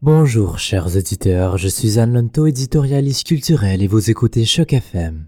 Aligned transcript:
Bonjour 0.00 0.60
chers 0.60 0.96
auditeurs, 0.96 1.58
je 1.58 1.66
suis 1.66 1.98
Anne 1.98 2.14
Lonto, 2.14 2.46
éditorialiste 2.46 3.26
culturel 3.26 3.82
et 3.82 3.88
vous 3.88 4.10
écoutez 4.10 4.44
Choc 4.44 4.72
FM. 4.72 5.26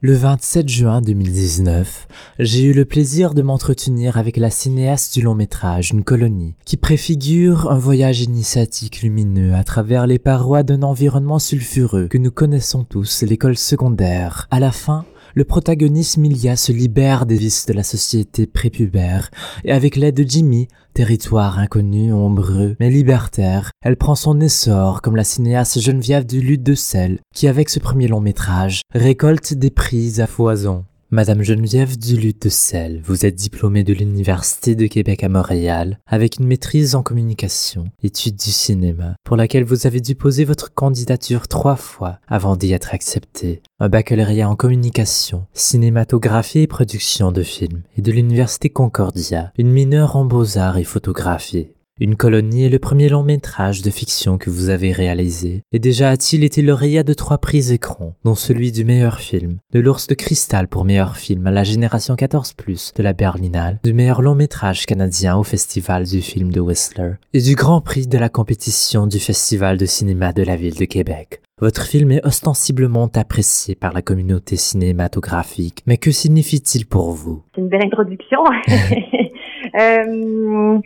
Le 0.00 0.14
27 0.14 0.68
juin 0.68 1.00
2019, 1.00 2.06
j'ai 2.38 2.62
eu 2.62 2.72
le 2.72 2.84
plaisir 2.84 3.34
de 3.34 3.42
m'entretenir 3.42 4.18
avec 4.18 4.36
la 4.36 4.50
cinéaste 4.50 5.14
du 5.14 5.22
long 5.22 5.34
métrage 5.34 5.90
Une 5.90 6.04
colonie, 6.04 6.54
qui 6.64 6.76
préfigure 6.76 7.68
un 7.68 7.78
voyage 7.78 8.20
initiatique 8.20 9.02
lumineux 9.02 9.54
à 9.54 9.64
travers 9.64 10.06
les 10.06 10.20
parois 10.20 10.62
d'un 10.62 10.82
environnement 10.82 11.40
sulfureux 11.40 12.06
que 12.06 12.18
nous 12.18 12.30
connaissons 12.30 12.84
tous, 12.84 13.22
l'école 13.22 13.58
secondaire. 13.58 14.46
À 14.52 14.60
la 14.60 14.70
fin, 14.70 15.04
le 15.34 15.44
protagoniste 15.44 16.16
Milia 16.16 16.56
se 16.56 16.72
libère 16.72 17.26
des 17.26 17.36
vices 17.36 17.66
de 17.66 17.72
la 17.72 17.82
société 17.82 18.46
prépubère 18.46 19.30
et 19.64 19.72
avec 19.72 19.96
l'aide 19.96 20.16
de 20.16 20.28
Jimmy, 20.28 20.68
territoire 20.94 21.58
inconnu, 21.58 22.12
ombreux, 22.12 22.76
mais 22.80 22.90
libertaire, 22.90 23.70
elle 23.82 23.96
prend 23.96 24.14
son 24.14 24.40
essor 24.40 25.02
comme 25.02 25.16
la 25.16 25.24
cinéaste 25.24 25.80
Geneviève 25.80 26.26
du 26.26 26.40
Lutte 26.40 26.62
de 26.62 26.74
Sel, 26.74 27.20
qui 27.34 27.48
avec 27.48 27.70
ce 27.70 27.78
premier 27.78 28.08
long 28.08 28.20
métrage 28.20 28.82
récolte 28.92 29.54
des 29.54 29.70
prix 29.70 30.20
à 30.20 30.26
foison. 30.26 30.84
Madame 31.14 31.42
Geneviève 31.42 31.98
Duluth 31.98 32.44
de 32.44 32.48
Selle, 32.48 33.02
vous 33.04 33.26
êtes 33.26 33.34
diplômée 33.34 33.84
de 33.84 33.92
l'Université 33.92 34.74
de 34.74 34.86
Québec 34.86 35.22
à 35.22 35.28
Montréal 35.28 35.98
avec 36.06 36.38
une 36.38 36.46
maîtrise 36.46 36.94
en 36.94 37.02
communication, 37.02 37.84
études 38.02 38.36
du 38.36 38.50
cinéma, 38.50 39.16
pour 39.22 39.36
laquelle 39.36 39.64
vous 39.64 39.86
avez 39.86 40.00
dû 40.00 40.14
poser 40.14 40.46
votre 40.46 40.72
candidature 40.72 41.48
trois 41.48 41.76
fois 41.76 42.18
avant 42.28 42.56
d'y 42.56 42.72
être 42.72 42.94
acceptée. 42.94 43.60
Un 43.78 43.90
baccalauréat 43.90 44.48
en 44.48 44.56
communication, 44.56 45.44
cinématographie 45.52 46.60
et 46.60 46.66
production 46.66 47.30
de 47.30 47.42
films, 47.42 47.82
et 47.98 48.00
de 48.00 48.10
l'Université 48.10 48.70
Concordia, 48.70 49.52
une 49.58 49.70
mineure 49.70 50.16
en 50.16 50.24
beaux-arts 50.24 50.78
et 50.78 50.84
photographie. 50.84 51.68
Une 52.00 52.16
colonie 52.16 52.64
est 52.64 52.70
le 52.70 52.78
premier 52.78 53.10
long 53.10 53.22
métrage 53.22 53.82
de 53.82 53.90
fiction 53.90 54.38
que 54.38 54.48
vous 54.48 54.70
avez 54.70 54.92
réalisé, 54.92 55.62
et 55.72 55.78
déjà 55.78 56.08
a-t-il 56.08 56.42
été 56.42 56.62
lauréat 56.62 57.02
de 57.02 57.12
trois 57.12 57.36
prix 57.36 57.70
écrans, 57.70 58.14
dont 58.24 58.34
celui 58.34 58.72
du 58.72 58.82
meilleur 58.86 59.20
film, 59.20 59.58
de 59.72 59.78
l'ours 59.78 60.06
de 60.06 60.14
cristal 60.14 60.68
pour 60.68 60.86
meilleur 60.86 61.18
film 61.18 61.46
à 61.46 61.50
la 61.50 61.64
génération 61.64 62.14
14+, 62.14 62.96
de 62.96 63.02
la 63.02 63.12
Berlinale, 63.12 63.78
du 63.84 63.92
meilleur 63.92 64.22
long 64.22 64.34
métrage 64.34 64.86
canadien 64.86 65.36
au 65.36 65.42
festival 65.42 66.04
du 66.04 66.22
film 66.22 66.50
de 66.50 66.60
Whistler, 66.60 67.16
et 67.34 67.42
du 67.42 67.54
grand 67.54 67.82
prix 67.82 68.06
de 68.06 68.18
la 68.18 68.30
compétition 68.30 69.06
du 69.06 69.18
festival 69.18 69.76
de 69.76 69.84
cinéma 69.84 70.32
de 70.32 70.44
la 70.44 70.56
ville 70.56 70.78
de 70.78 70.86
Québec. 70.86 71.42
Votre 71.60 71.82
film 71.82 72.10
est 72.10 72.26
ostensiblement 72.26 73.10
apprécié 73.14 73.74
par 73.74 73.92
la 73.92 74.00
communauté 74.00 74.56
cinématographique, 74.56 75.82
mais 75.86 75.98
que 75.98 76.10
signifie-t-il 76.10 76.86
pour 76.86 77.12
vous? 77.12 77.42
C'est 77.54 77.60
une 77.60 77.68
belle 77.68 77.84
introduction. 77.84 78.40
euh 79.78 80.80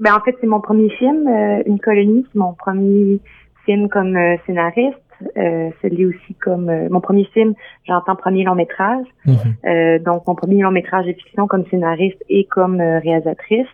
ben, 0.00 0.14
en 0.14 0.20
fait, 0.20 0.36
c'est 0.40 0.46
mon 0.46 0.60
premier 0.60 0.90
film, 0.90 1.26
euh, 1.26 1.62
Une 1.66 1.78
colonie, 1.78 2.26
c'est 2.32 2.38
mon 2.38 2.54
premier 2.54 3.20
film 3.64 3.88
comme 3.88 4.16
euh, 4.16 4.36
scénariste. 4.46 4.98
Euh, 5.38 5.70
c'est 5.80 6.04
aussi 6.04 6.34
comme 6.34 6.68
euh, 6.68 6.88
mon 6.90 7.00
premier 7.00 7.24
film, 7.24 7.54
j'entends 7.86 8.16
premier 8.16 8.44
long 8.44 8.54
métrage. 8.54 9.06
Mhm. 9.24 9.98
donc 10.04 10.26
mon 10.26 10.34
premier 10.34 10.62
long 10.62 10.70
métrage 10.70 11.06
de 11.06 11.12
fiction 11.12 11.46
comme 11.46 11.64
scénariste 11.66 12.22
et 12.28 12.44
comme 12.44 12.80
réalisatrice. 12.80 13.68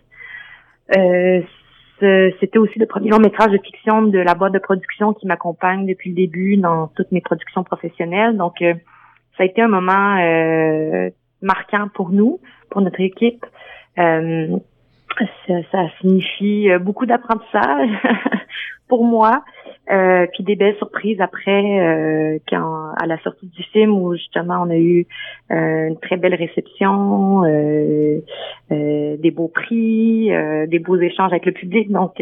C'était 0.89 2.57
aussi 2.57 2.79
le 2.79 2.85
premier 2.85 3.09
long 3.09 3.19
métrage 3.19 3.51
de 3.51 3.57
fiction 3.57 4.03
de 4.03 4.19
la 4.19 4.35
boîte 4.35 4.53
de 4.53 4.59
production 4.59 5.13
qui 5.13 5.27
m'accompagne 5.27 5.85
depuis 5.85 6.09
le 6.09 6.15
début 6.15 6.57
dans 6.57 6.87
toutes 6.95 7.11
mes 7.11 7.21
productions 7.21 7.63
professionnelles. 7.63 8.35
Donc 8.35 8.55
ça 8.59 9.43
a 9.43 9.45
été 9.45 9.61
un 9.61 9.67
moment 9.67 10.17
marquant 11.41 11.89
pour 11.93 12.09
nous, 12.09 12.39
pour 12.69 12.81
notre 12.81 13.01
équipe. 13.01 13.45
Euh, 13.99 14.57
ça, 15.47 15.53
ça 15.71 15.85
signifie 15.99 16.69
euh, 16.69 16.79
beaucoup 16.79 17.05
d'apprentissage 17.05 17.89
pour 18.87 19.05
moi, 19.05 19.43
euh, 19.91 20.27
puis 20.33 20.43
des 20.43 20.55
belles 20.55 20.75
surprises 20.77 21.19
après 21.19 21.79
euh, 21.79 22.37
quand 22.47 22.93
à 22.95 23.05
la 23.05 23.17
sortie 23.21 23.47
du 23.47 23.63
film 23.63 23.91
où 23.91 24.13
justement 24.15 24.63
on 24.65 24.69
a 24.69 24.77
eu 24.77 25.07
euh, 25.51 25.87
une 25.87 25.99
très 25.99 26.17
belle 26.17 26.35
réception, 26.35 27.41
des 28.69 29.31
beaux 29.31 29.47
prix, 29.47 30.29
des 30.67 30.79
beaux 30.79 30.97
échanges 30.97 31.31
avec 31.31 31.45
le 31.45 31.53
public. 31.53 31.91
Donc 31.91 32.21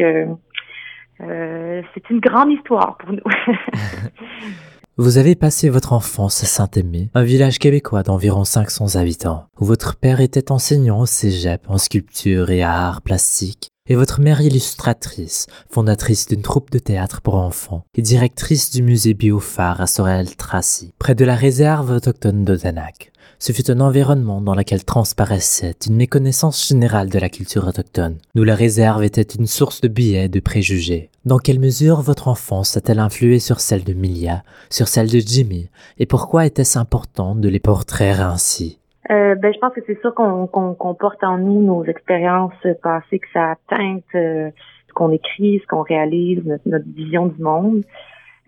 c'est 1.18 2.10
une 2.10 2.20
grande 2.20 2.52
histoire 2.52 2.96
pour 2.98 3.12
nous. 3.12 3.22
Vous 5.02 5.18
avez 5.18 5.34
passé 5.34 5.68
votre 5.68 5.94
enfance 5.94 6.44
à 6.44 6.46
Saint-Aimé, 6.46 7.10
un 7.14 7.24
village 7.24 7.58
québécois 7.58 8.04
d'environ 8.04 8.44
500 8.44 8.94
habitants, 8.94 9.46
où 9.58 9.64
votre 9.64 9.96
père 9.96 10.20
était 10.20 10.52
enseignant 10.52 11.00
au 11.00 11.06
cégep 11.06 11.60
en 11.66 11.76
sculpture 11.76 12.50
et 12.50 12.62
art 12.62 13.02
plastique, 13.02 13.70
et 13.88 13.96
votre 13.96 14.20
mère 14.20 14.40
illustratrice, 14.42 15.48
fondatrice 15.68 16.28
d'une 16.28 16.42
troupe 16.42 16.70
de 16.70 16.78
théâtre 16.78 17.20
pour 17.20 17.34
enfants 17.34 17.82
et 17.96 18.00
directrice 18.00 18.70
du 18.70 18.84
musée 18.84 19.14
Biophare 19.14 19.80
à 19.80 19.88
Sorel-Tracy, 19.88 20.94
près 21.00 21.16
de 21.16 21.24
la 21.24 21.34
réserve 21.34 21.90
autochtone 21.90 22.44
d'Odanak. 22.44 23.10
Ce 23.40 23.50
fut 23.50 23.72
un 23.72 23.80
environnement 23.80 24.40
dans 24.40 24.54
lequel 24.54 24.84
transparaissait 24.84 25.74
une 25.84 25.96
méconnaissance 25.96 26.68
générale 26.68 27.08
de 27.08 27.18
la 27.18 27.28
culture 27.28 27.66
autochtone, 27.66 28.18
d'où 28.36 28.44
la 28.44 28.54
réserve 28.54 29.02
était 29.02 29.22
une 29.22 29.48
source 29.48 29.80
de 29.80 29.88
billets 29.88 30.28
de 30.28 30.38
préjugés. 30.38 31.10
Dans 31.24 31.38
quelle 31.38 31.60
mesure 31.60 32.00
votre 32.00 32.26
enfance 32.26 32.76
a-t-elle 32.76 32.98
influé 32.98 33.38
sur 33.38 33.60
celle 33.60 33.84
de 33.84 33.92
Milia, 33.92 34.42
sur 34.70 34.88
celle 34.88 35.06
de 35.06 35.20
Jimmy, 35.20 35.70
et 35.98 36.06
pourquoi 36.06 36.46
était-ce 36.46 36.78
important 36.78 37.36
de 37.36 37.48
les 37.48 37.60
portraire 37.60 38.20
ainsi? 38.20 38.80
Euh, 39.10 39.36
ben, 39.36 39.52
je 39.54 39.58
pense 39.60 39.72
que 39.72 39.80
c'est 39.86 40.00
sûr 40.00 40.14
qu'on 40.14 40.94
porte 40.98 41.22
en 41.22 41.38
nous 41.38 41.62
nos 41.62 41.84
expériences 41.84 42.66
passées, 42.82 43.20
que 43.20 43.28
ça 43.32 43.54
teinte 43.68 44.02
euh, 44.16 44.50
ce 44.88 44.92
qu'on 44.94 45.12
écrit, 45.12 45.60
ce 45.62 45.66
qu'on 45.68 45.82
réalise, 45.82 46.42
notre, 46.66 46.88
vision 46.88 47.26
du 47.26 47.40
monde. 47.40 47.84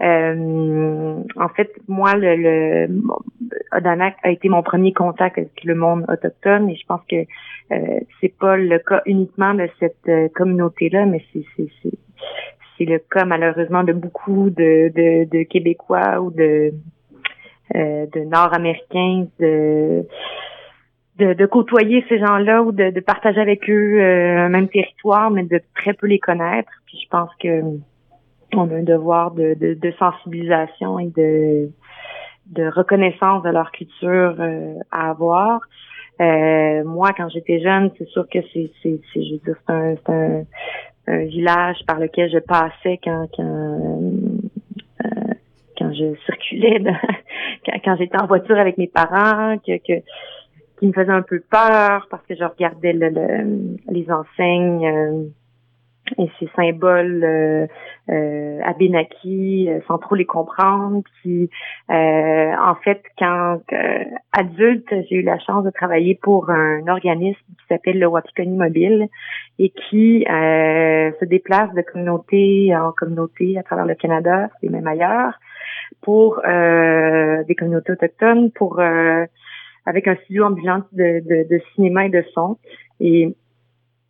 Euh, 0.00 1.22
en 1.36 1.48
fait, 1.50 1.70
moi, 1.86 2.14
le, 2.16 2.34
le 2.34 2.88
Odanak 3.72 4.16
a 4.24 4.30
été 4.30 4.48
mon 4.48 4.64
premier 4.64 4.92
contact 4.92 5.38
avec 5.38 5.62
le 5.62 5.76
monde 5.76 6.04
autochtone 6.08 6.68
et 6.68 6.74
je 6.74 6.84
pense 6.86 7.02
que 7.08 7.24
euh, 7.72 8.00
c'est 8.20 8.36
pas 8.36 8.56
le 8.56 8.78
cas 8.80 9.02
uniquement 9.06 9.54
de 9.54 9.68
cette 9.78 10.08
euh, 10.08 10.28
communauté-là, 10.34 11.06
mais 11.06 11.24
c'est 11.32 11.44
c'est 12.76 12.84
le 12.84 12.98
cas 12.98 13.24
malheureusement 13.24 13.84
de 13.84 13.92
beaucoup 13.92 14.50
de, 14.50 14.90
de, 14.94 15.24
de 15.30 15.42
Québécois 15.44 16.20
ou 16.20 16.30
de 16.30 16.72
euh, 17.74 18.06
de 18.12 18.20
Nord-Américains 18.20 19.26
de, 19.40 20.06
de, 21.18 21.32
de 21.32 21.46
côtoyer 21.46 22.04
ces 22.08 22.18
gens-là 22.18 22.62
ou 22.62 22.72
de, 22.72 22.90
de 22.90 23.00
partager 23.00 23.40
avec 23.40 23.68
eux 23.70 24.02
un 24.02 24.48
même 24.50 24.68
territoire, 24.68 25.30
mais 25.30 25.44
de 25.44 25.60
très 25.74 25.94
peu 25.94 26.06
les 26.06 26.18
connaître. 26.18 26.70
Puis 26.86 26.98
je 27.02 27.08
pense 27.08 27.30
que 27.40 27.62
on 28.56 28.70
a 28.70 28.74
un 28.74 28.82
devoir 28.82 29.30
de, 29.32 29.54
de, 29.54 29.92
sensibilisation 29.98 30.98
et 30.98 31.08
de, 31.08 31.70
de 32.46 32.68
reconnaissance 32.68 33.42
de 33.42 33.50
leur 33.50 33.70
culture 33.72 34.36
euh, 34.38 34.74
à 34.90 35.10
avoir. 35.10 35.60
Euh, 36.20 36.84
moi, 36.84 37.10
quand 37.16 37.28
j'étais 37.28 37.60
jeune, 37.60 37.90
c'est 37.98 38.08
sûr 38.08 38.26
que 38.28 38.38
c'est, 38.52 38.70
c'est, 38.82 39.00
c'est, 39.12 39.22
je 39.22 39.34
veux 39.34 39.40
c'est 39.66 39.72
un, 39.72 39.94
c'est 39.96 40.12
un, 40.12 40.44
un, 41.06 41.24
village 41.24 41.78
par 41.86 41.98
lequel 41.98 42.30
je 42.30 42.38
passais 42.38 42.98
quand, 43.02 43.26
quand, 43.36 44.00
euh, 45.04 45.34
quand 45.78 45.92
je 45.92 46.14
circulais, 46.26 46.82
quand, 47.84 47.96
j'étais 47.96 48.20
en 48.20 48.26
voiture 48.26 48.58
avec 48.58 48.78
mes 48.78 48.88
parents, 48.88 49.58
que, 49.58 49.76
que 49.78 50.02
qui 50.78 50.86
me 50.86 50.92
faisait 50.92 51.10
un 51.10 51.22
peu 51.22 51.40
peur 51.40 52.08
parce 52.10 52.26
que 52.26 52.34
je 52.34 52.44
regardais 52.44 52.92
le, 52.92 53.08
le 53.08 53.76
les 53.90 54.10
enseignes 54.10 55.30
et 56.18 56.30
ces 56.38 56.48
symboles 56.56 57.68
euh, 58.10 58.44
euh, 58.54 58.60
abénakis 58.64 59.68
euh, 59.68 59.80
sans 59.86 59.98
trop 59.98 60.14
les 60.14 60.24
comprendre. 60.24 61.02
Puis 61.20 61.50
euh, 61.90 62.52
en 62.56 62.74
fait, 62.76 63.02
quand 63.18 63.60
euh, 63.72 64.04
adulte, 64.32 64.88
j'ai 65.08 65.16
eu 65.16 65.22
la 65.22 65.38
chance 65.38 65.64
de 65.64 65.70
travailler 65.70 66.18
pour 66.20 66.50
un 66.50 66.86
organisme 66.88 67.38
qui 67.58 67.66
s'appelle 67.68 67.98
le 67.98 68.06
Wapikoni 68.06 68.56
Mobile 68.56 69.08
et 69.58 69.70
qui 69.70 70.24
se 70.26 71.24
déplace 71.24 71.72
de 71.74 71.82
communauté 71.82 72.74
en 72.76 72.92
communauté 72.92 73.58
à 73.58 73.62
travers 73.62 73.86
le 73.86 73.94
Canada 73.94 74.50
et 74.62 74.68
même 74.68 74.86
ailleurs 74.86 75.34
pour 76.02 76.40
des 76.42 77.54
communautés 77.54 77.92
autochtones, 77.92 78.50
pour 78.50 78.80
avec 79.86 80.08
un 80.08 80.16
studio 80.24 80.44
ambulant 80.44 80.82
de, 80.92 81.20
de, 81.20 81.48
de 81.48 81.62
cinéma 81.74 82.06
et 82.06 82.10
de 82.10 82.24
son. 82.34 82.58
Et 83.00 83.36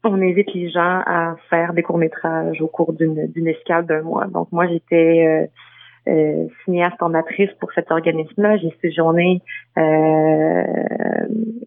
on 0.04 0.20
invite 0.22 0.52
les 0.54 0.70
gens 0.70 1.02
à 1.06 1.36
faire 1.50 1.72
des 1.72 1.82
courts-métrages 1.82 2.60
au 2.60 2.68
cours 2.68 2.92
d'une 2.92 3.46
escale 3.46 3.86
d'un 3.86 4.02
mois. 4.02 4.26
Donc 4.26 4.48
moi, 4.52 4.66
j'étais 4.66 5.26
euh, 5.26 5.46
euh, 6.10 6.46
cinéaste 6.64 6.98
formatrice 6.98 7.50
pour 7.60 7.72
cet 7.72 7.90
organisme-là. 7.90 8.56
J'ai 8.58 8.74
séjourné 8.82 9.40
euh, 9.78 10.62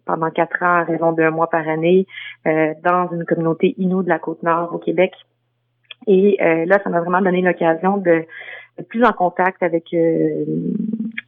pendant 0.06 0.30
quatre 0.30 0.62
ans 0.62 0.78
à 0.80 0.84
raison 0.84 1.12
d'un 1.12 1.30
mois 1.30 1.48
par 1.50 1.68
année 1.68 2.06
euh, 2.46 2.72
dans 2.84 3.10
une 3.12 3.24
communauté 3.24 3.74
Innu 3.78 4.04
de 4.04 4.08
la 4.08 4.18
Côte-Nord 4.18 4.74
au 4.74 4.78
Québec. 4.78 5.12
Et 6.06 6.38
euh, 6.40 6.64
là, 6.66 6.78
ça 6.82 6.90
m'a 6.90 7.00
vraiment 7.00 7.20
donné 7.20 7.42
l'occasion 7.42 7.96
de, 7.98 8.24
de 8.78 8.82
plus 8.84 9.04
en 9.04 9.12
contact 9.12 9.62
avec 9.62 9.84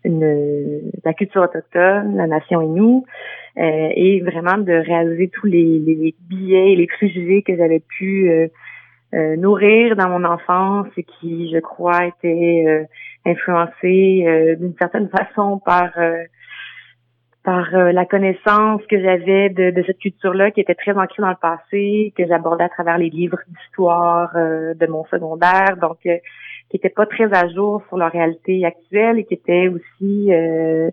une, 0.04 0.90
la 1.04 1.14
culture 1.14 1.42
autochtone, 1.42 2.16
la 2.16 2.26
nation 2.26 2.62
Innu, 2.62 3.02
et 3.56 4.20
vraiment 4.20 4.58
de 4.58 4.72
réaliser 4.72 5.28
tous 5.28 5.46
les, 5.46 5.78
les, 5.80 6.14
billets 6.28 6.72
et 6.72 6.76
les 6.76 6.86
préjugés 6.86 7.42
que 7.42 7.56
j'avais 7.56 7.80
pu 7.80 8.30
euh, 8.30 9.36
nourrir 9.36 9.96
dans 9.96 10.08
mon 10.08 10.24
enfance 10.24 10.86
et 10.96 11.02
qui, 11.02 11.50
je 11.52 11.58
crois, 11.58 12.06
était 12.06 12.86
influencé 13.26 14.56
d'une 14.58 14.74
certaine 14.78 15.08
façon 15.08 15.58
par 15.58 15.90
par 17.42 17.70
la 17.72 18.04
connaissance 18.04 18.82
que 18.88 19.00
j'avais 19.00 19.48
de, 19.48 19.70
de, 19.70 19.82
cette 19.86 19.98
culture-là 19.98 20.50
qui 20.50 20.60
était 20.60 20.74
très 20.74 20.92
ancrée 20.92 21.22
dans 21.22 21.30
le 21.30 21.36
passé, 21.40 22.12
que 22.16 22.26
j'abordais 22.26 22.64
à 22.64 22.68
travers 22.68 22.98
les 22.98 23.08
livres 23.08 23.38
d'histoire 23.48 24.30
de 24.34 24.86
mon 24.86 25.04
secondaire. 25.06 25.76
Donc, 25.80 25.98
qui 26.70 26.76
était 26.76 26.88
pas 26.88 27.06
très 27.06 27.32
à 27.34 27.48
jour 27.48 27.82
sur 27.88 27.96
leur 27.96 28.12
réalité 28.12 28.64
actuelle 28.64 29.18
et 29.18 29.24
qui 29.24 29.34
était 29.34 29.68
aussi 29.68 30.32
euh, 30.32 30.90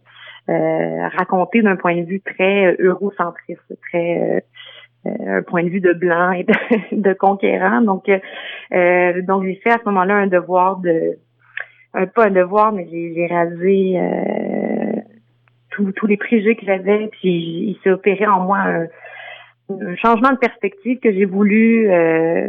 euh, 0.50 1.08
raconté 1.16 1.62
d'un 1.62 1.76
point 1.76 1.96
de 1.96 2.06
vue 2.06 2.22
très 2.22 2.76
eurocentriste, 2.80 3.78
très 3.90 4.44
euh, 5.06 5.10
un 5.38 5.44
point 5.44 5.64
de 5.64 5.70
vue 5.70 5.80
de 5.80 5.94
blanc 5.94 6.32
et 6.32 6.46
de, 6.92 7.14
conquérant. 7.20 7.82
Donc, 7.82 8.10
euh, 8.10 9.22
donc 9.22 9.44
j'ai 9.44 9.56
fait 9.56 9.70
à 9.70 9.78
ce 9.78 9.86
moment-là 9.86 10.16
un 10.16 10.28
devoir 10.28 10.78
de, 10.78 11.18
pas 11.94 12.26
un 12.26 12.32
devoir, 12.32 12.72
mais 12.72 12.88
j'ai 12.92 13.28
rasé 13.28 14.00
tous 15.96 16.08
les 16.08 16.18
préjugés 16.18 16.56
que 16.56 16.66
j'avais, 16.66 17.08
puis 17.08 17.30
il 17.30 17.80
s'est 17.84 17.92
opéré 17.92 18.26
en 18.26 18.40
moi 18.40 18.58
un, 18.58 18.88
un, 19.70 19.96
changement 19.96 20.32
de 20.32 20.38
perspective 20.38 21.00
que 21.00 21.12
j'ai 21.12 21.26
voulu 21.26 21.90
euh, 21.92 22.48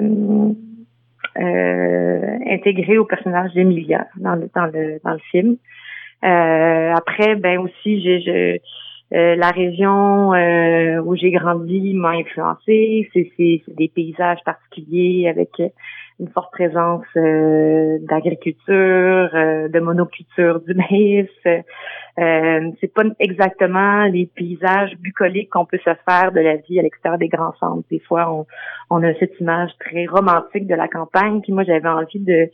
intégré 1.39 2.99
au 2.99 3.05
personnage 3.05 3.53
d'Emilia 3.53 4.07
dans 4.17 4.35
le 4.35 4.51
dans 4.55 4.67
le 4.67 5.01
dans 5.05 5.13
le 5.13 5.21
film. 5.31 5.57
Euh, 6.25 6.93
après, 6.95 7.37
ben 7.37 7.59
aussi, 7.59 8.01
j'ai 8.03 8.61
euh, 9.15 9.37
la 9.37 9.51
région 9.51 10.35
euh, 10.35 11.01
où 11.01 11.17
j'ai 11.17 11.31
grandi 11.31 11.95
m'a 11.95 12.11
influencé. 12.11 13.09
C'est 13.13 13.63
des 13.69 13.89
paysages 13.89 14.43
particuliers 14.45 15.29
avec 15.29 15.51
une 16.21 16.29
forte 16.29 16.53
présence 16.53 17.05
euh, 17.17 17.99
d'agriculture, 18.03 19.31
euh, 19.35 19.69
de 19.69 19.81
monoculture 19.81 20.61
du 20.61 20.75
maïs. 20.75 21.29
Euh, 21.47 22.71
c'est 22.81 22.93
pas 22.93 23.05
exactement 23.21 24.05
les 24.07 24.27
paysages 24.27 24.97
bucoliques 24.99 25.51
qu'on 25.51 25.65
peut 25.65 25.79
se 25.79 25.91
faire 26.09 26.33
de 26.33 26.41
la 26.41 26.57
vie 26.57 26.79
à 26.79 26.83
l'extérieur 26.83 27.19
des 27.19 27.29
grands 27.29 27.55
centres. 27.61 27.87
Des 27.91 28.01
fois, 28.01 28.33
on, 28.33 28.47
on 28.91 29.03
a 29.05 29.15
cette 29.15 29.39
image 29.41 29.71
très 29.79 30.07
romantique 30.07 30.67
de 30.67 30.75
la 30.75 30.89
campagne. 30.89 31.41
Puis 31.41 31.53
moi, 31.53 31.65
j'avais 31.65 31.89
envie 31.89 32.21
de 32.21 32.51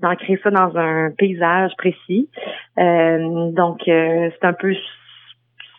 d'ancrer 0.00 0.40
ça 0.42 0.50
dans 0.50 0.74
un 0.76 1.10
paysage 1.10 1.70
précis. 1.76 2.28
donc, 2.76 3.82
c'est 3.84 4.42
un 4.42 4.54
peu 4.54 4.74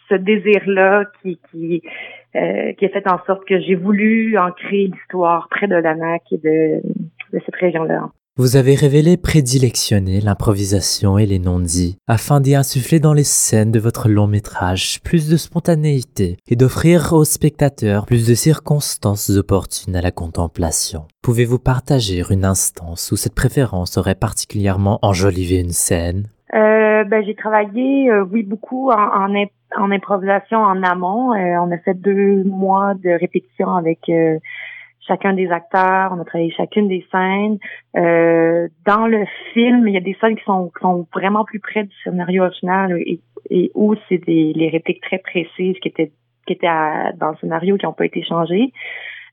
ce 0.08 0.16
désir-là 0.16 1.06
qui, 1.22 1.40
qui, 1.50 1.82
euh, 2.36 2.74
qui 2.74 2.86
a 2.86 2.90
fait 2.90 3.08
en 3.08 3.24
sorte 3.26 3.46
que 3.46 3.60
j'ai 3.60 3.76
voulu 3.76 4.38
ancrer 4.38 4.88
l'histoire 4.88 5.48
près 5.50 5.68
de 5.68 5.76
Lanac 5.76 6.24
et 6.32 6.38
de, 6.38 6.82
de 7.34 7.40
cette 7.46 7.56
région-là. 7.56 8.10
Vous 8.36 8.56
avez 8.56 8.74
révélé 8.74 9.16
prédilectionner 9.16 10.20
l'improvisation 10.20 11.20
et 11.20 11.28
les 11.28 11.38
non-dits 11.38 12.00
afin 12.08 12.42
d'y 12.42 12.56
insuffler 12.56 13.00
dans 13.00 13.14
les 13.14 13.24
scènes 13.24 13.72
de 13.72 13.80
votre 13.80 14.10
long 14.10 14.26
métrage 14.26 15.04
plus 15.04 15.30
de 15.30 15.38
spontanéité 15.38 16.38
et 16.48 16.56
d'offrir 16.56 17.14
aux 17.14 17.26
spectateurs 17.26 18.08
plus 18.08 18.28
de 18.28 18.34
circonstances 18.34 19.30
opportunes 19.30 19.96
à 19.96 20.02
la 20.02 20.10
contemplation. 20.10 21.04
Pouvez-vous 21.22 21.60
partager 21.60 22.24
une 22.28 22.44
instance 22.44 23.12
où 23.12 23.18
cette 23.18 23.36
préférence 23.36 24.00
aurait 24.00 24.16
particulièrement 24.16 24.98
enjolivé 25.04 25.60
une 25.60 25.70
scène? 25.70 26.24
Euh, 26.56 27.04
ben, 27.04 27.24
j'ai 27.24 27.36
travaillé, 27.36 28.10
euh, 28.10 28.26
oui, 28.32 28.42
beaucoup 28.42 28.90
en, 28.90 28.98
en, 28.98 29.46
en, 29.78 29.92
improvisation 29.92 30.58
en 30.58 30.82
amont. 30.82 31.34
Euh, 31.34 31.58
on 31.60 31.72
a 31.72 31.78
fait 31.78 31.94
deux 31.94 32.44
mois 32.44 32.94
de 32.96 33.10
répétition 33.10 33.76
avec 33.76 34.10
euh, 34.10 34.40
chacun 35.08 35.34
des 35.34 35.50
acteurs. 35.52 36.12
On 36.14 36.20
a 36.20 36.26
travaillé 36.26 36.52
chacune 36.52 36.88
des 36.88 37.06
scènes. 37.12 37.58
dans 37.94 39.08
le 39.08 39.26
film, 39.54 39.88
il 39.88 39.94
y 39.94 39.98
a 39.98 40.02
des 40.02 40.18
scènes 40.20 40.36
qui 40.36 40.44
sont, 40.44 40.72
qui 40.76 40.82
sont 40.82 41.08
vraiment 41.14 41.46
plus 41.46 41.60
près 41.60 41.84
du 41.84 41.96
scénario 42.04 42.44
original 42.44 42.98
et, 43.00 43.20
et 43.50 43.72
où 43.76 43.96
c'est 44.08 44.20
des 44.26 44.54
les 44.54 44.70
répliques 44.70 45.02
très 45.02 45.20
précises 45.20 45.78
qui 45.82 45.90
étaient 45.90 46.12
qui 46.46 46.54
étaient 46.54 46.68
dans 46.68 47.32
le 47.32 47.38
scénario 47.40 47.78
qui 47.78 47.86
n'ont 47.86 47.94
pas 47.94 48.06
été 48.06 48.24
changées. 48.24 48.72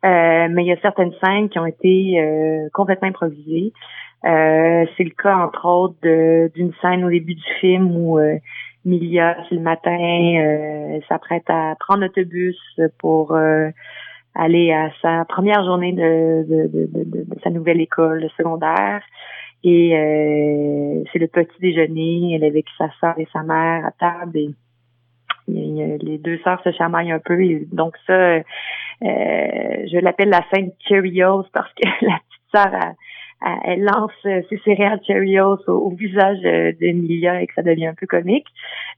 mais 0.02 0.62
il 0.64 0.66
y 0.66 0.72
a 0.72 0.80
certaines 0.80 1.12
scènes 1.22 1.48
qui 1.48 1.58
ont 1.58 1.66
été 1.66 2.68
complètement 2.72 3.08
improvisées. 3.08 3.72
Euh, 4.24 4.84
c'est 4.96 5.04
le 5.04 5.10
cas, 5.10 5.36
entre 5.36 5.66
autres, 5.66 6.48
d'une 6.54 6.72
scène 6.82 7.04
au 7.04 7.10
début 7.10 7.34
du 7.34 7.44
film 7.60 7.96
où 7.96 8.18
euh, 8.18 8.36
Milia, 8.84 9.36
le 9.50 9.60
matin, 9.60 9.98
euh, 9.98 11.00
s'apprête 11.08 11.48
à 11.48 11.74
prendre 11.78 12.02
l'autobus 12.02 12.58
pour 12.98 13.34
euh, 13.34 13.70
aller 14.34 14.72
à 14.72 14.90
sa 15.02 15.24
première 15.24 15.64
journée 15.64 15.92
de, 15.92 16.44
de, 16.48 16.66
de, 16.68 16.88
de, 17.04 17.40
sa 17.42 17.50
nouvelle 17.50 17.80
école 17.80 18.28
secondaire. 18.36 19.02
Et 19.62 19.90
c'est 21.12 21.18
le 21.18 21.26
petit 21.26 21.60
déjeuner. 21.60 22.34
Elle 22.34 22.44
est 22.44 22.48
avec 22.48 22.66
sa 22.78 22.90
soeur 23.00 23.18
et 23.18 23.28
sa 23.32 23.42
mère 23.42 23.86
à 23.86 23.90
table 23.92 24.38
et 24.38 24.54
les 25.48 26.18
deux 26.18 26.38
sœurs 26.38 26.62
se 26.62 26.72
chamaillent 26.72 27.12
un 27.12 27.18
peu. 27.18 27.36
Donc 27.72 27.96
ça, 28.06 28.38
je 29.02 29.98
l'appelle 29.98 30.30
la 30.30 30.44
scène 30.52 30.72
Cheerios 30.88 31.44
parce 31.52 31.72
que 31.74 31.88
la 32.06 32.18
petite 32.18 32.54
sœur 32.54 32.74
a 32.74 32.92
elle 33.64 33.82
lance 33.82 34.12
euh, 34.26 34.42
ses 34.48 34.58
céréales 34.58 35.00
Cheerios 35.06 35.58
au, 35.66 35.90
visage 35.90 36.40
d'Emilia 36.78 37.42
et 37.42 37.46
que 37.46 37.54
ça 37.54 37.62
devient 37.62 37.86
un 37.86 37.94
peu 37.94 38.06
comique. 38.06 38.46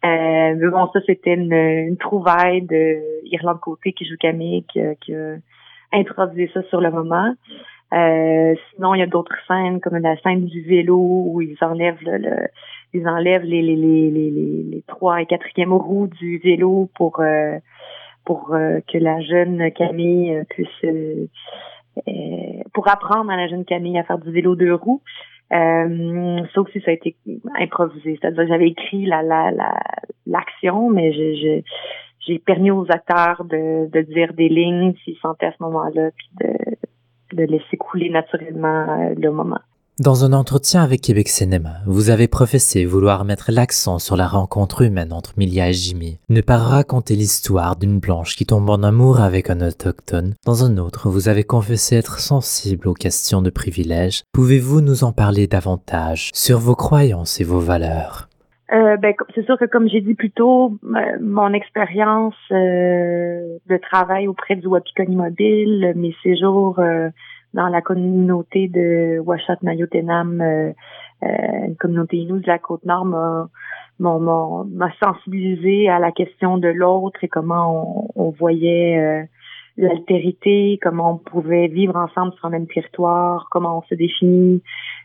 Euh, 0.04 0.54
mais 0.56 0.68
bon, 0.68 0.88
ça, 0.92 1.00
c'était 1.06 1.34
une, 1.34 1.52
une, 1.52 1.96
trouvaille 1.96 2.62
de 2.62 2.98
Irlande 3.24 3.60
Côté 3.60 3.92
qui 3.92 4.04
joue 4.04 4.16
Camille, 4.18 4.64
qui, 4.64 4.80
qui, 5.00 5.14
a 5.14 5.36
introduit 5.92 6.50
ça 6.52 6.62
sur 6.64 6.80
le 6.80 6.90
moment. 6.90 7.34
Euh, 7.92 8.54
sinon, 8.74 8.94
il 8.94 9.00
y 9.00 9.02
a 9.02 9.06
d'autres 9.06 9.36
scènes, 9.46 9.80
comme 9.80 9.98
la 9.98 10.16
scène 10.22 10.46
du 10.46 10.62
vélo 10.62 10.96
où 10.98 11.42
ils 11.42 11.58
enlèvent 11.60 12.02
le, 12.02 12.48
ils 12.94 13.06
enlèvent 13.06 13.44
les, 13.44 13.62
les, 13.62 13.76
les, 13.76 14.10
les, 14.10 14.82
trois 14.86 15.20
et 15.20 15.26
quatrième 15.26 15.72
roues 15.72 16.08
du 16.08 16.38
vélo 16.38 16.88
pour 16.94 17.20
euh, 17.20 17.58
pour 18.24 18.54
euh, 18.54 18.80
que 18.90 18.98
la 18.98 19.20
jeune 19.20 19.70
Camille 19.72 20.42
puisse 20.48 20.68
euh, 20.84 21.26
pour 22.82 22.90
apprendre 22.90 23.30
à 23.30 23.36
la 23.36 23.46
jeune 23.46 23.64
Camille 23.64 23.96
à 23.96 24.02
faire 24.02 24.18
du 24.18 24.32
vélo 24.32 24.56
deux 24.56 24.74
roues. 24.74 25.02
Euh, 25.52 26.40
ça 26.52 26.60
aussi, 26.60 26.80
ça 26.80 26.90
a 26.90 26.94
été 26.94 27.14
improvisé. 27.60 28.18
C'est-à-dire 28.20 28.46
j'avais 28.48 28.68
écrit 28.68 29.06
la 29.06 29.22
l'action, 30.26 30.88
la, 30.90 30.94
mais 30.94 31.12
j'ai 31.12 31.64
j'ai 32.26 32.38
permis 32.40 32.72
aux 32.72 32.86
acteurs 32.90 33.44
de, 33.44 33.88
de 33.88 34.00
dire 34.00 34.32
des 34.32 34.48
lignes 34.48 34.94
s'ils 35.04 35.16
sentaient 35.18 35.46
à 35.46 35.52
ce 35.52 35.62
moment-là, 35.62 36.10
puis 36.16 36.28
de, 36.40 37.36
de 37.36 37.44
laisser 37.44 37.76
couler 37.76 38.10
naturellement 38.10 38.86
euh, 38.88 39.14
le 39.16 39.30
moment. 39.30 39.60
Dans 40.02 40.24
un 40.24 40.32
entretien 40.32 40.82
avec 40.82 41.00
Québec 41.00 41.28
Cinéma, 41.28 41.74
vous 41.86 42.10
avez 42.10 42.26
professé 42.26 42.84
vouloir 42.84 43.24
mettre 43.24 43.52
l'accent 43.52 44.00
sur 44.00 44.16
la 44.16 44.26
rencontre 44.26 44.82
humaine 44.82 45.12
entre 45.12 45.34
Milia 45.36 45.68
et 45.68 45.72
Jimmy, 45.72 46.18
ne 46.28 46.40
pas 46.40 46.56
raconter 46.56 47.14
l'histoire 47.14 47.76
d'une 47.76 48.00
blanche 48.00 48.34
qui 48.34 48.44
tombe 48.44 48.68
en 48.68 48.82
amour 48.82 49.20
avec 49.20 49.48
un 49.48 49.60
autochtone. 49.60 50.34
Dans 50.44 50.64
un 50.64 50.76
autre, 50.76 51.08
vous 51.08 51.28
avez 51.28 51.44
confessé 51.44 51.94
être 51.94 52.18
sensible 52.18 52.88
aux 52.88 52.94
questions 52.94 53.42
de 53.42 53.50
privilèges. 53.50 54.24
Pouvez-vous 54.32 54.80
nous 54.80 55.04
en 55.04 55.12
parler 55.12 55.46
davantage 55.46 56.30
sur 56.34 56.58
vos 56.58 56.74
croyances 56.74 57.40
et 57.40 57.44
vos 57.44 57.60
valeurs? 57.60 58.28
Euh, 58.72 58.96
ben, 58.96 59.14
c'est 59.36 59.44
sûr 59.46 59.56
que 59.56 59.66
comme 59.66 59.88
j'ai 59.88 60.00
dit 60.00 60.14
plus 60.14 60.32
tôt, 60.32 60.78
mon 61.20 61.52
expérience 61.52 62.34
euh, 62.50 63.58
de 63.68 63.76
travail 63.76 64.26
auprès 64.26 64.56
du 64.56 64.66
Wapikoni 64.66 65.14
Mobile, 65.14 65.92
mes 65.94 66.16
séjours 66.24 66.80
euh, 66.80 67.10
dans 67.54 67.68
la 67.68 67.82
communauté 67.82 68.68
de 68.68 69.18
Washat 69.20 69.58
Mayotenam, 69.62 70.40
euh, 70.40 70.72
euh, 71.22 71.66
une 71.68 71.76
communauté 71.76 72.18
inoue 72.18 72.40
de 72.40 72.46
la 72.46 72.58
Côte-Nord, 72.58 73.04
m'a 73.04 73.48
m'a 73.98 74.92
sensibilisé 75.00 75.88
à 75.88 75.98
la 75.98 76.10
question 76.10 76.58
de 76.58 76.68
l'autre 76.68 77.22
et 77.22 77.28
comment 77.28 78.10
on, 78.16 78.30
voyait 78.30 78.98
euh, 78.98 79.22
l'altérité, 79.76 80.78
comment 80.82 81.12
on 81.12 81.18
pouvait 81.18 81.68
vivre 81.68 81.96
ensemble 81.96 82.32
sur 82.34 82.46
un 82.46 82.50
même 82.50 82.66
territoire, 82.66 83.46
comment 83.50 83.78
on 83.78 83.82
se 83.82 83.94
définit 83.94 84.62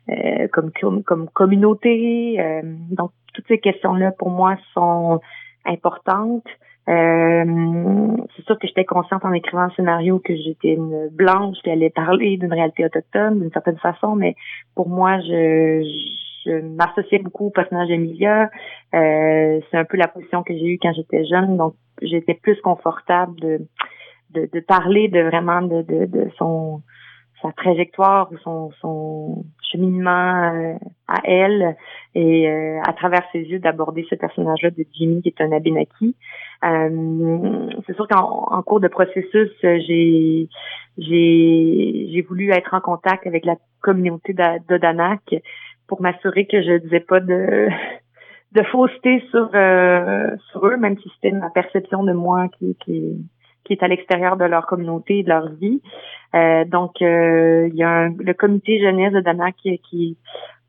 euh, 0.10 0.48
comme, 0.51 0.72
comme, 0.80 1.04
comme 1.04 1.30
communauté. 1.30 2.38
Euh, 2.39 2.62
donc, 2.92 3.12
toutes 3.34 3.48
ces 3.48 3.60
questions-là, 3.60 4.12
pour 4.12 4.30
moi, 4.30 4.56
sont 4.74 5.20
importantes. 5.66 6.48
Euh, 6.89 7.87
que 8.58 8.68
j'étais 8.68 8.86
consciente 8.86 9.24
en 9.26 9.34
écrivant 9.34 9.66
le 9.66 9.72
scénario 9.72 10.20
que 10.20 10.36
j'étais 10.36 10.74
une 10.74 11.10
blanche 11.10 11.58
qui 11.64 11.70
allait 11.70 11.90
parler 11.90 12.38
d'une 12.38 12.54
réalité 12.54 12.86
autochtone 12.86 13.40
d'une 13.40 13.52
certaine 13.52 13.78
façon, 13.78 14.16
mais 14.16 14.36
pour 14.76 14.90
moi, 14.90 15.20
je, 15.22 15.84
je 16.46 16.52
m'associais 16.62 17.20
beaucoup 17.20 17.48
au 17.48 17.50
personnage 17.50 17.88
d'Emilia. 17.88 18.50
Euh, 18.94 19.60
c'est 19.70 19.78
un 19.78 19.86
peu 19.86 19.98
la 19.98 20.08
position 20.08 20.44
que 20.44 20.54
j'ai 20.54 20.66
eue 20.66 20.80
quand 20.82 20.94
j'étais 20.94 21.26
jeune, 21.26 21.58
donc 21.58 21.76
j'étais 22.02 22.36
plus 22.36 22.60
confortable 22.62 23.40
de, 23.40 23.68
de, 24.32 24.50
de, 24.52 24.60
parler 24.60 25.08
de 25.08 25.22
vraiment 25.22 25.62
de, 25.62 25.82
de, 25.82 26.06
de 26.06 26.30
son 26.38 26.82
sa 27.42 27.52
trajectoire 27.52 28.32
ou 28.32 28.38
son, 28.40 28.72
son 28.82 29.46
cheminement 29.72 30.54
euh, 30.54 30.74
à 31.08 31.22
elle 31.24 31.76
et 32.16 32.50
euh, 32.50 32.82
à 32.86 32.94
travers 32.94 33.24
ses 33.32 33.40
yeux 33.40 33.60
d'aborder 33.60 34.06
ce 34.10 34.16
personnage-là 34.16 34.72
de 34.72 34.86
Jimmy 34.94 35.22
qui 35.22 35.30
est 35.30 35.42
un 35.42 35.52
Abenaki. 35.52 36.16
Euh, 36.64 37.70
c'est 37.86 37.96
sûr 37.96 38.08
qu'en 38.08 38.62
cours 38.64 38.80
de 38.80 38.88
processus, 38.88 39.50
j'ai 39.62 40.50
j'ai 40.98 42.10
j'ai 42.12 42.22
voulu 42.22 42.52
être 42.52 42.74
en 42.74 42.82
contact 42.82 43.26
avec 43.28 43.46
la 43.46 43.56
communauté 43.82 44.36
d'Odanak 44.68 45.36
pour 45.88 46.02
m'assurer 46.02 46.46
que 46.46 46.62
je 46.62 46.78
disais 46.78 47.00
pas 47.00 47.20
de 47.20 47.70
de 48.54 48.64
fausseté 48.64 49.24
sur 49.32 49.50
euh, 49.54 50.36
sur 50.52 50.68
eux, 50.68 50.78
même 50.78 50.98
si 51.00 51.10
c'était 51.16 51.36
ma 51.36 51.50
perception 51.50 52.04
de 52.04 52.14
moi 52.14 52.48
qui 52.58 52.76
qui 52.84 53.16
qui 53.64 53.74
est 53.74 53.84
à 53.84 53.88
l'extérieur 53.88 54.38
de 54.38 54.46
leur 54.46 54.66
communauté 54.66 55.20
et 55.20 55.24
de 55.24 55.30
leur 55.30 55.50
vie. 55.50 55.82
Euh, 56.36 56.64
donc, 56.66 57.02
il 57.02 57.76
y 57.76 57.84
a 57.84 58.08
le 58.08 58.34
comité 58.34 58.80
jeunesse 58.80 59.12
de 59.12 59.20
Dana 59.20 59.52
qui, 59.52 59.78
qui, 59.80 60.18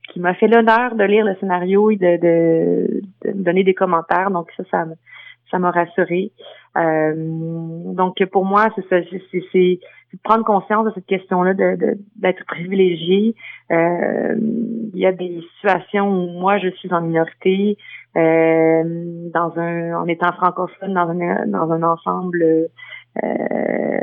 qui 0.09 0.21
m'a 0.21 0.35
fait 0.35 0.49
l'honneur 0.49 0.95
de 0.95 1.05
lire 1.05 1.25
le 1.25 1.35
scénario 1.37 1.91
et 1.91 1.97
de, 1.97 2.17
de, 2.17 3.03
de, 3.25 3.33
donner 3.43 3.65
des 3.65 3.75
commentaires. 3.75 4.31
Donc, 4.31 4.50
ça, 4.57 4.65
ça, 4.71 4.85
ça 5.50 5.59
m'a 5.59 5.71
rassurée. 5.71 6.33
Euh, 6.77 7.15
donc, 7.95 8.25
pour 8.27 8.45
moi, 8.45 8.69
c'est 8.75 9.81
prendre 10.25 10.45
conscience 10.45 10.87
de 10.87 10.93
cette 10.95 11.07
question-là, 11.07 11.55
d'être 11.55 12.45
privilégié. 12.47 13.35
Euh, 13.71 14.35
il 14.95 14.99
y 14.99 15.07
a 15.07 15.12
des 15.12 15.43
situations 15.55 16.09
où 16.09 16.41
moi, 16.41 16.59
je 16.59 16.69
suis 16.71 16.93
en 16.93 17.03
minorité, 17.03 17.77
euh, 18.17 18.83
dans 19.35 19.53
un, 19.59 19.95
en 19.95 20.07
étant 20.07 20.33
francophone, 20.33 20.95
dans 20.95 21.09
un, 21.09 21.47
dans 21.47 21.71
un 21.71 21.83
ensemble 21.83 22.69
euh, 23.23 23.99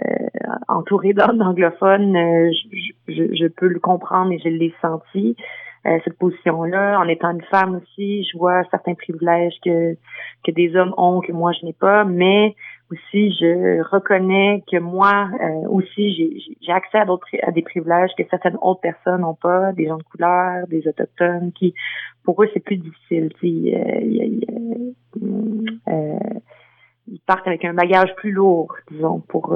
entouré 0.67 1.13
d'anglophones, 1.13 2.15
euh, 2.15 2.51
je, 2.51 3.13
je, 3.13 3.35
je, 3.35 3.47
peux 3.47 3.67
le 3.67 3.79
comprendre 3.79 4.31
et 4.31 4.39
je 4.39 4.49
l'ai 4.49 4.73
senti. 4.81 5.35
Euh, 5.87 5.99
cette 6.03 6.17
position-là. 6.17 6.99
En 6.99 7.07
étant 7.07 7.29
une 7.29 7.43
femme 7.43 7.75
aussi, 7.75 8.23
je 8.23 8.35
vois 8.39 8.63
certains 8.71 8.95
privilèges 8.95 9.53
que, 9.63 9.93
que 10.43 10.51
des 10.51 10.75
hommes 10.75 10.95
ont 10.97 11.21
que 11.21 11.31
moi 11.31 11.51
je 11.51 11.63
n'ai 11.63 11.73
pas, 11.73 12.03
mais 12.05 12.55
aussi 12.91 13.31
je 13.39 13.83
reconnais 13.91 14.63
que 14.71 14.77
moi 14.77 15.29
euh, 15.39 15.69
aussi 15.69 16.57
j'ai 16.59 16.71
accès 16.71 16.97
à 16.97 17.05
d'autres 17.05 17.27
à 17.43 17.51
des 17.51 17.61
privilèges 17.61 18.09
que 18.17 18.23
certaines 18.31 18.57
autres 18.63 18.81
personnes 18.81 19.21
n'ont 19.21 19.35
pas, 19.35 19.73
des 19.73 19.85
gens 19.85 19.97
de 19.97 20.03
couleur, 20.03 20.65
des 20.67 20.87
autochtones 20.87 21.51
qui 21.51 21.75
pour 22.23 22.41
eux 22.41 22.49
c'est 22.55 22.63
plus 22.63 22.77
difficile. 22.77 23.29
Euh, 23.43 24.49
euh, 25.87 26.19
ils 27.07 27.19
partent 27.27 27.45
avec 27.45 27.63
un 27.63 27.75
bagage 27.75 28.15
plus 28.15 28.31
lourd, 28.31 28.75
disons, 28.89 29.19
pour 29.19 29.55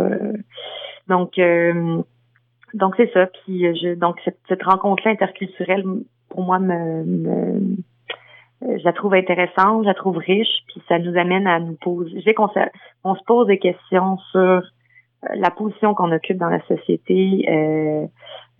donc 1.07 1.39
donc 2.75 2.93
c'est 2.97 3.11
ça. 3.13 3.25
Puis 3.25 3.61
je 3.81 3.95
donc 3.95 4.17
cette, 4.23 4.37
cette 4.47 4.61
rencontre-là 4.61 5.13
interculturelle 5.13 5.83
pour 6.29 6.43
moi, 6.43 6.59
me, 6.59 7.75
je 8.61 8.83
la 8.83 8.93
trouve 8.93 9.13
intéressante, 9.13 9.83
je 9.83 9.87
la 9.87 9.93
trouve 9.93 10.17
riche, 10.17 10.63
puis 10.67 10.81
ça 10.87 10.99
nous 10.99 11.17
amène 11.17 11.47
à 11.47 11.59
nous 11.59 11.75
poser. 11.75 12.21
J'ai 12.21 12.33
qu'on 12.33 12.49
on 13.03 13.15
se 13.15 13.23
pose 13.23 13.47
des 13.47 13.59
questions 13.59 14.17
sur 14.31 14.39
euh, 14.39 14.61
la 15.35 15.49
position 15.49 15.93
qu'on 15.93 16.11
occupe 16.11 16.37
dans 16.37 16.49
la 16.49 16.61
société 16.65 17.45
euh, 17.49 18.05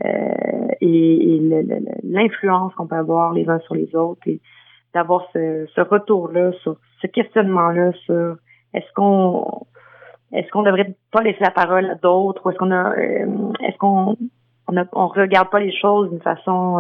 euh, 0.05 0.67
et, 0.81 1.41
l'influence 2.03 2.73
qu'on 2.75 2.88
peut 2.88 2.95
avoir 2.95 3.33
les 3.33 3.49
uns 3.49 3.59
sur 3.59 3.75
les 3.75 3.93
autres 3.95 4.21
et 4.27 4.39
d'avoir 4.93 5.25
ce, 5.33 5.81
retour-là, 5.81 6.51
sur 6.61 6.77
ce 7.01 7.07
questionnement-là 7.07 7.91
sur 8.05 8.38
est-ce 8.73 8.91
qu'on 8.93 9.65
est-ce 10.31 10.49
qu'on 10.51 10.63
devrait 10.63 10.95
pas 11.11 11.21
laisser 11.21 11.41
la 11.41 11.51
parole 11.51 11.89
à 11.89 11.95
d'autres 11.95 12.45
ou 12.45 12.49
est-ce 12.49 12.57
qu'on 12.57 12.71
a 12.71 12.95
est-ce 12.97 13.77
qu'on 13.77 14.15
on, 14.67 14.85
on 14.93 15.07
regarde 15.07 15.49
pas 15.49 15.59
les 15.59 15.75
choses 15.75 16.09
d'une 16.09 16.21
façon 16.21 16.79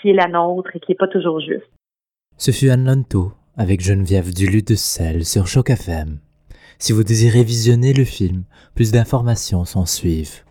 qui 0.00 0.10
est 0.10 0.14
la 0.14 0.28
nôtre 0.28 0.70
et 0.74 0.80
qui 0.80 0.92
n'est 0.92 0.96
pas 0.96 1.08
toujours 1.08 1.40
juste. 1.40 1.70
Ce 2.36 2.50
fut 2.50 2.70
Anne 2.70 2.84
Lanto 2.84 3.32
avec 3.56 3.80
Geneviève 3.80 4.32
Duluth 4.32 4.68
de 4.68 4.74
Sel 4.76 5.24
sur 5.24 5.46
Choc 5.46 5.70
FM. 5.70 6.20
Si 6.78 6.92
vous 6.92 7.02
désirez 7.02 7.42
visionner 7.42 7.92
le 7.92 8.04
film, 8.04 8.44
plus 8.76 8.92
d'informations 8.92 9.64
s'en 9.64 9.84
suivent. 9.84 10.44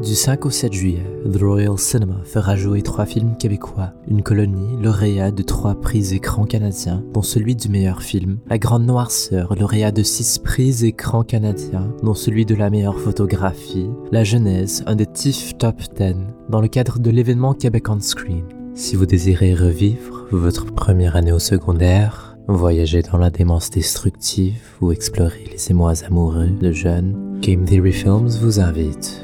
Du 0.00 0.14
5 0.14 0.46
au 0.46 0.50
7 0.50 0.72
juillet, 0.72 1.04
The 1.30 1.42
Royal 1.42 1.76
Cinema 1.76 2.22
fera 2.24 2.56
jouer 2.56 2.80
trois 2.80 3.04
films 3.04 3.36
québécois, 3.36 3.92
une 4.08 4.22
colonie 4.22 4.80
lauréat 4.80 5.30
de 5.30 5.42
trois 5.42 5.78
prix 5.78 6.14
écran 6.14 6.46
canadiens, 6.46 7.04
dont 7.12 7.20
celui 7.20 7.54
du 7.54 7.68
meilleur 7.68 8.00
film, 8.00 8.38
La 8.48 8.56
Grande 8.56 8.86
Noirceur, 8.86 9.54
lauréat 9.56 9.92
de 9.92 10.02
six 10.02 10.38
prix 10.38 10.86
écran 10.86 11.22
canadiens, 11.22 11.92
dont 12.02 12.14
celui 12.14 12.46
de 12.46 12.54
la 12.54 12.70
meilleure 12.70 12.98
photographie, 12.98 13.90
La 14.10 14.24
Genèse, 14.24 14.84
un 14.86 14.94
des 14.94 15.06
TIFF 15.06 15.58
Top 15.58 15.76
10, 15.98 16.14
dans 16.48 16.62
le 16.62 16.68
cadre 16.68 16.98
de 16.98 17.10
l'événement 17.10 17.52
Québec 17.52 17.90
on 17.90 18.00
Screen. 18.00 18.59
Si 18.80 18.96
vous 18.96 19.04
désirez 19.04 19.54
revivre 19.54 20.26
votre 20.30 20.64
première 20.64 21.14
année 21.14 21.32
au 21.32 21.38
secondaire, 21.38 22.38
voyager 22.48 23.02
dans 23.02 23.18
la 23.18 23.28
démence 23.28 23.68
destructive 23.68 24.58
ou 24.80 24.90
explorer 24.90 25.44
les 25.52 25.70
émois 25.70 25.92
amoureux 26.02 26.48
de 26.48 26.72
jeunes, 26.72 27.38
Game 27.42 27.66
Theory 27.66 27.92
Films 27.92 28.30
vous 28.40 28.58
invite. 28.58 29.22